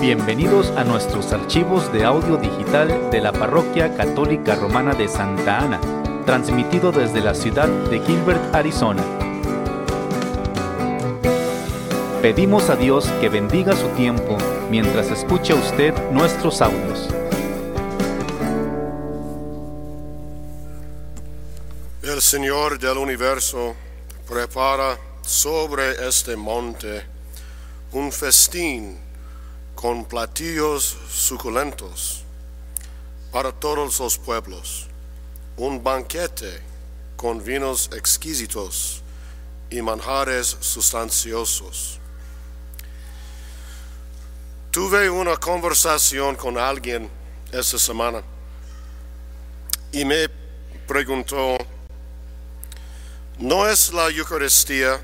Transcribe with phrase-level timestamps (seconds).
[0.00, 5.78] Bienvenidos a nuestros archivos de audio digital de la Parroquia Católica Romana de Santa Ana,
[6.24, 9.04] transmitido desde la ciudad de Gilbert, Arizona.
[12.22, 14.38] Pedimos a Dios que bendiga su tiempo
[14.70, 17.10] mientras escucha usted nuestros audios.
[22.02, 23.76] El Señor del universo
[24.26, 27.04] prepara sobre este monte
[27.92, 29.09] un festín
[29.80, 32.22] con platillos suculentos
[33.32, 34.86] para todos los pueblos,
[35.56, 36.60] un banquete
[37.16, 39.00] con vinos exquisitos
[39.70, 41.98] y manjares sustanciosos.
[44.70, 47.08] Tuve una conversación con alguien
[47.50, 48.22] esta semana
[49.92, 50.28] y me
[50.86, 51.56] preguntó,
[53.38, 55.00] ¿no es la Eucaristía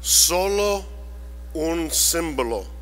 [0.00, 0.84] solo
[1.54, 2.75] un símbolo?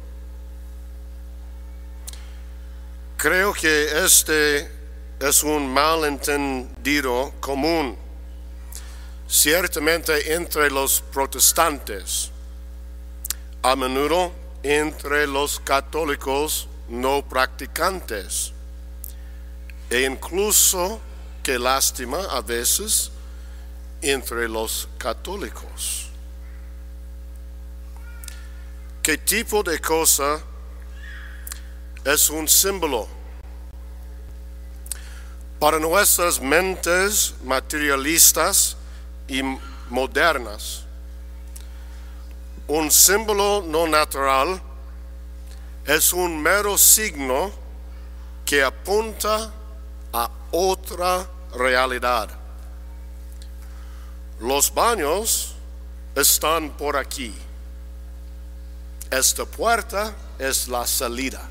[3.24, 4.70] Creo que este
[5.18, 7.96] es un malentendido común,
[9.26, 12.30] ciertamente entre los protestantes,
[13.62, 14.30] a menudo
[14.62, 18.52] entre los católicos no practicantes,
[19.88, 21.00] e incluso,
[21.42, 23.10] que lástima a veces,
[24.02, 26.08] entre los católicos.
[29.02, 30.42] ¿Qué tipo de cosa
[32.04, 33.08] es un símbolo?
[35.58, 38.76] Para nuestras mentes materialistas
[39.26, 39.40] y
[39.88, 40.82] modernas,
[42.66, 44.60] un símbolo no natural
[45.86, 47.52] es un mero signo
[48.44, 49.50] que apunta
[50.12, 52.28] a otra realidad.
[54.40, 55.54] Los baños
[56.14, 57.34] están por aquí.
[59.10, 61.48] Esta puerta es la salida.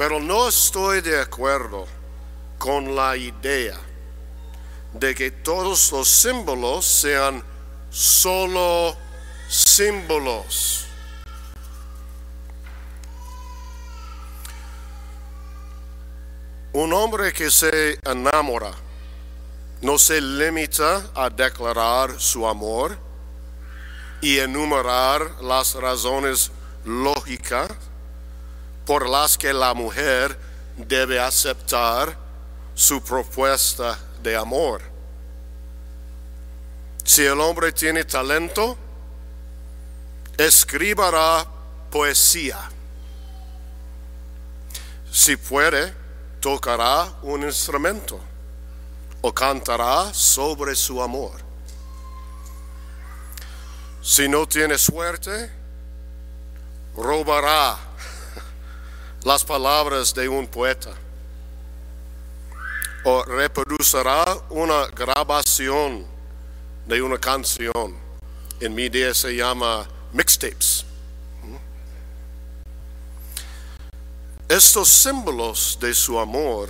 [0.00, 1.86] Pero no estoy de acuerdo
[2.56, 3.78] con la idea
[4.94, 7.44] de que todos los símbolos sean
[7.90, 8.96] solo
[9.46, 10.86] símbolos.
[16.72, 18.72] Un hombre que se enamora
[19.82, 22.96] no se limita a declarar su amor
[24.22, 26.50] y enumerar las razones
[26.86, 27.68] lógicas
[28.86, 30.38] por las que la mujer
[30.76, 32.16] debe aceptar
[32.74, 34.82] su propuesta de amor.
[37.04, 38.76] Si el hombre tiene talento,
[40.36, 41.46] escribirá
[41.90, 42.70] poesía.
[45.10, 45.92] Si puede,
[46.40, 48.20] tocará un instrumento
[49.20, 51.40] o cantará sobre su amor.
[54.02, 55.50] Si no tiene suerte,
[56.96, 57.78] robará
[59.24, 60.94] las palabras de un poeta
[63.04, 66.06] o reproducirá una grabación
[66.86, 67.96] de una canción.
[68.60, 70.84] En mi día se llama mixtapes.
[74.48, 76.68] Estos símbolos de su amor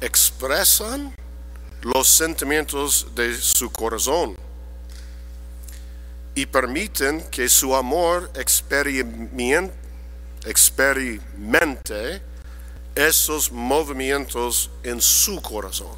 [0.00, 1.14] expresan
[1.82, 4.36] los sentimientos de su corazón
[6.34, 9.81] y permiten que su amor experimente,
[10.44, 12.22] experimente
[12.94, 15.96] esos movimientos en su corazón.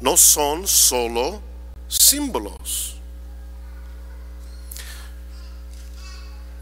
[0.00, 1.40] No son solo
[1.88, 2.96] símbolos.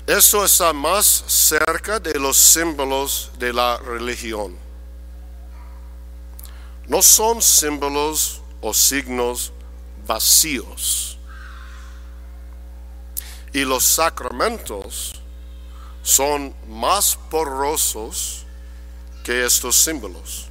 [0.06, 4.56] Esto está más cerca de los símbolos de la religión.
[6.86, 9.52] No son símbolos o signos
[10.06, 11.18] vacíos.
[13.52, 15.17] Y los sacramentos
[16.08, 18.46] son más porosos
[19.22, 20.46] que estos símbolos.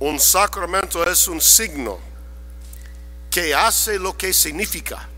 [0.00, 2.00] Un sacramento es un signo
[3.30, 5.08] que hace lo que significa.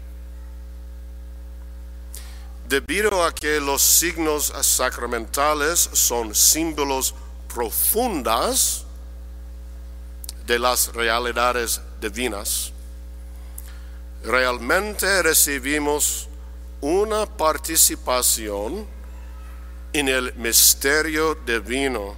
[2.68, 7.14] Debido a que los signos sacramentales son símbolos
[7.54, 8.84] profundas
[10.46, 12.70] de las realidades divinas,
[14.22, 16.28] realmente recibimos
[16.82, 18.86] una participación
[19.92, 22.16] en el misterio divino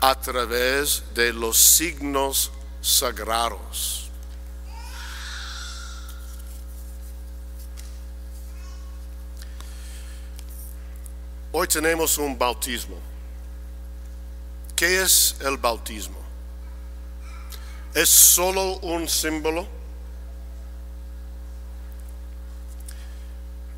[0.00, 2.50] a través de los signos
[2.80, 4.10] sagrados.
[11.52, 12.96] Hoy tenemos un bautismo.
[14.74, 16.18] ¿Qué es el bautismo?
[17.92, 19.68] ¿Es solo un símbolo?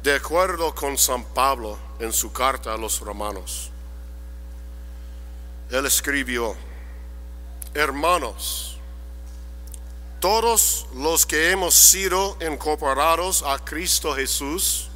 [0.03, 3.71] De acuerdo con San Pablo en su carta a los romanos,
[5.71, 6.57] él escribió,
[7.75, 8.79] hermanos,
[10.19, 14.89] todos los que hemos sido incorporados a Cristo Jesús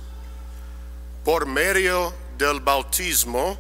[1.23, 3.59] por medio del bautismo,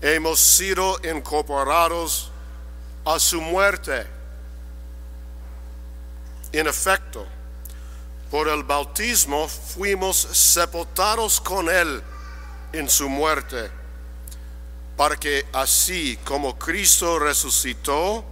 [0.00, 2.32] hemos sido incorporados
[3.04, 4.06] a su muerte.
[6.50, 7.26] En efecto,
[8.30, 12.02] por el bautismo fuimos sepultados con Él
[12.72, 13.70] en su muerte,
[14.96, 18.24] para que así como Cristo resucitó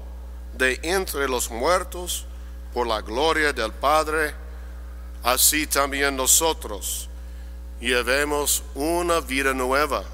[0.52, 2.26] de entre los muertos
[2.74, 4.34] por la gloria del Padre,
[5.22, 7.08] así también nosotros
[7.80, 10.04] llevemos una vida nueva.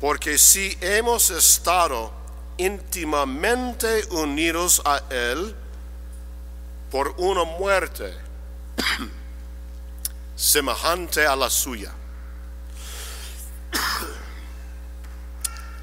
[0.00, 2.12] Porque si hemos estado
[2.56, 5.54] íntimamente unidos a Él
[6.92, 8.14] por una muerte
[10.36, 11.90] semejante a la suya,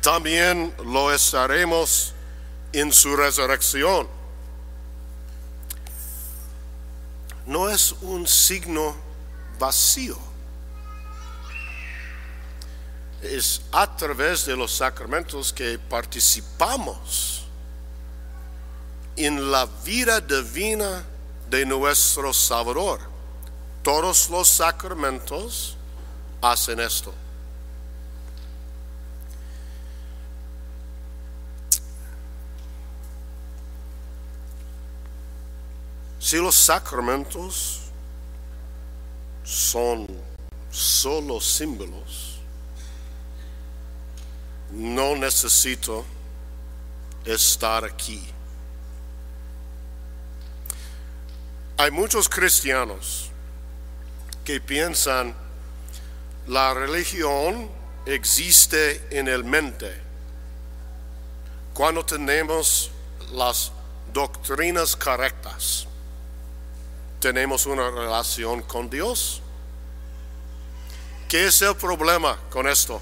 [0.01, 2.13] también lo estaremos
[2.71, 4.07] en su resurrección.
[7.47, 8.95] No es un signo
[9.57, 10.15] vacío.
[13.23, 17.38] Es a través de los sacramentos que participamos
[19.25, 21.03] en la vida divina
[21.49, 23.01] de nuestro Salvador.
[23.83, 25.75] Todos los sacramentos
[26.41, 27.13] hacen esto.
[36.19, 37.79] Si los sacramentos
[39.43, 40.05] son
[40.69, 42.39] solo símbolos,
[44.71, 46.05] no necesito
[47.25, 48.21] estar aquí.
[51.79, 53.29] Hay muchos cristianos
[54.43, 55.33] que piensan
[56.45, 57.71] la religión
[58.05, 59.89] existe en el mente.
[61.73, 62.91] Cuando tenemos
[63.31, 63.71] las
[64.11, 65.87] doctrinas correctas,
[67.21, 69.41] tenemos una relación con Dios.
[71.29, 73.01] ¿Qué es el problema con esto?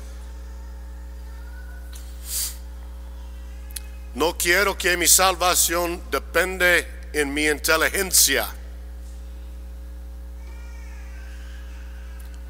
[4.13, 8.53] No quiero que mi salvación depende en mi inteligencia.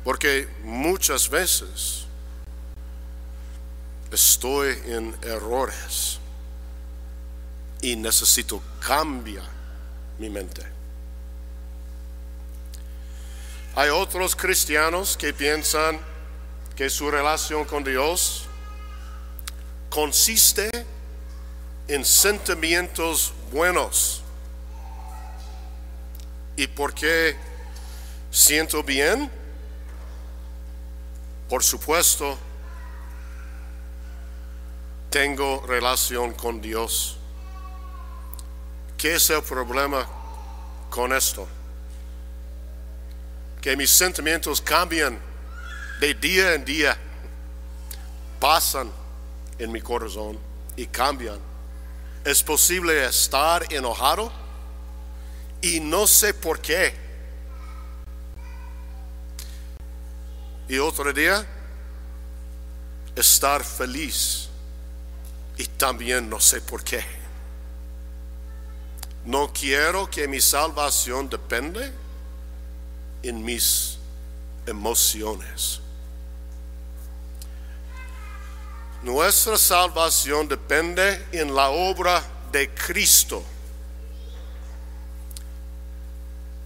[0.07, 2.05] Porque muchas veces
[4.09, 6.19] estoy en errores
[7.81, 9.43] y necesito cambiar
[10.17, 10.65] mi mente.
[13.75, 15.99] Hay otros cristianos que piensan
[16.77, 18.45] que su relación con Dios
[19.89, 20.69] consiste
[21.89, 24.23] en sentimientos buenos.
[26.55, 27.35] ¿Y por qué
[28.31, 29.35] siento bien?
[31.49, 32.37] Por supuesto,
[35.09, 37.17] tengo relación con Dios.
[38.97, 40.07] ¿Qué es el problema
[40.89, 41.47] con esto?
[43.61, 45.19] Que mis sentimientos cambian
[46.01, 46.97] de día en día,
[48.39, 48.91] pasan
[49.57, 50.37] en mi corazón
[50.75, 51.39] y cambian.
[52.25, 54.31] Es posible estar enojado
[55.61, 57.06] y no sé por qué.
[60.69, 61.45] Y otro día,
[63.15, 64.49] estar feliz.
[65.57, 67.03] Y también no sé por qué.
[69.25, 71.91] No quiero que mi salvación depende
[73.23, 73.97] en mis
[74.65, 75.81] emociones.
[79.03, 83.43] Nuestra salvación depende en la obra de Cristo.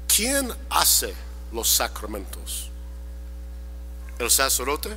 [0.08, 1.14] ¿Quién hace
[1.52, 2.71] los sacramentos?
[4.22, 4.96] ¿El sacerdote?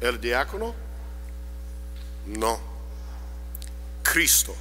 [0.00, 0.72] ¿El diácono?
[2.26, 2.60] No.
[4.04, 4.54] Cristo.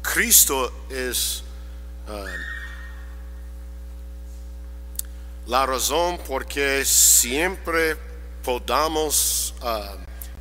[0.00, 1.42] Cristo es
[2.08, 2.24] uh,
[5.50, 7.98] la razón por que siempre
[8.42, 9.98] podamos uh,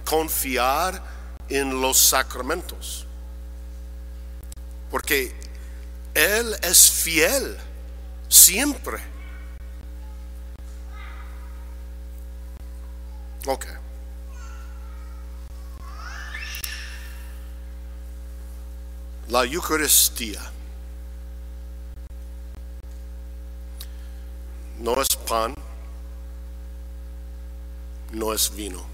[0.10, 1.04] confiar
[1.50, 3.06] en los sacramentos.
[4.90, 5.36] Porque
[6.14, 7.58] Él es fiel
[8.30, 9.17] siempre.
[19.30, 20.42] La Eucaristía
[24.80, 25.54] no es pan,
[28.12, 28.86] no es vino,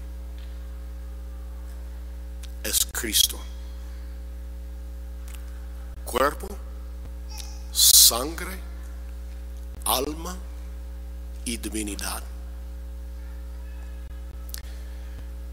[2.62, 3.40] es Cristo.
[6.04, 6.46] Cuerpo,
[7.72, 8.60] sangre,
[9.84, 10.36] alma
[11.44, 12.33] y divinidad.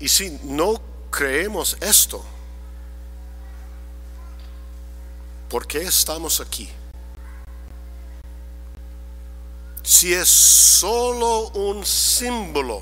[0.02, 0.82] Y si no
[1.12, 2.26] creemos esto,
[5.48, 6.68] ¿por qué estamos aquí?
[9.84, 12.82] Si es solo un símbolo,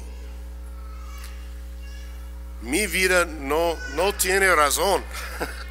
[2.62, 5.04] mi vida no, no tiene razón.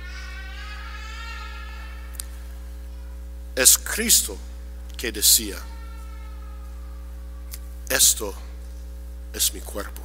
[3.56, 4.36] Es Cristo
[4.96, 5.56] que decía,
[7.88, 8.32] esto
[9.32, 10.00] es mi cuerpo.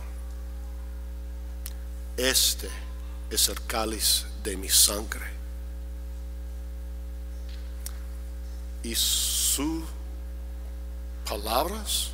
[2.17, 2.69] Este
[3.31, 5.25] es el cáliz de mi sangre.
[8.83, 9.83] Y sus
[11.25, 12.11] palabras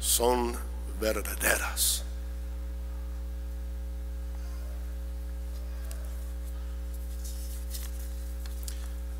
[0.00, 0.58] son
[1.00, 2.02] verdaderas.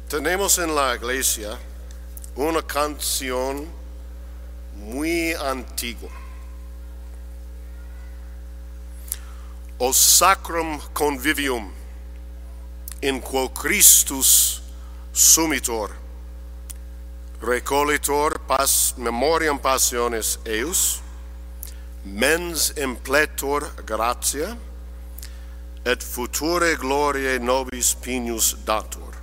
[0.09, 1.59] Tenemos en la iglesia
[2.37, 3.67] una canción
[4.75, 6.26] muy antigua.
[9.79, 11.73] o sacrum convivium
[13.03, 14.61] in quo Christus
[15.13, 15.91] sumitor.
[17.41, 21.03] Recolitor pas memoriam passiones eius
[22.05, 24.57] mens impletor gratia
[25.85, 29.15] et future gloriae nobis pinius datur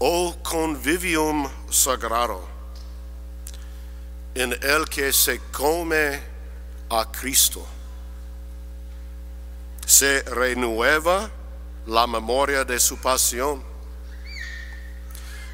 [0.00, 2.48] o convivium sagraro
[4.34, 6.33] in elce se come
[6.88, 7.66] a Cristo,
[9.86, 11.30] se renueva
[11.86, 13.62] la memoria de su pasión,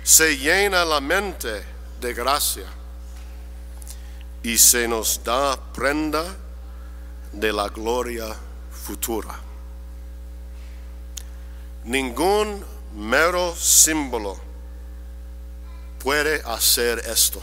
[0.03, 1.65] se llena la mente
[2.01, 2.67] de gracia
[4.43, 6.25] y se nos da prenda
[7.33, 8.35] de la gloria
[8.71, 9.39] futura.
[11.85, 14.39] Ningún mero símbolo
[15.99, 17.43] puede hacer esto.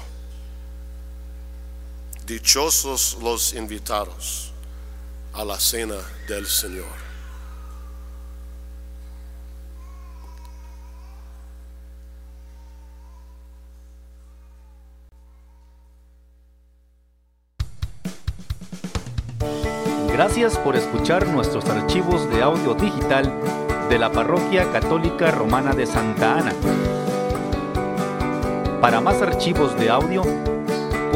[2.27, 4.51] Dichosos los invitados
[5.33, 5.95] a la cena
[6.27, 6.83] del Señor.
[20.11, 23.31] Gracias por escuchar nuestros archivos de audio digital
[23.89, 26.53] de la Parroquia Católica Romana de Santa Ana.
[28.81, 30.56] Para más archivos de audio,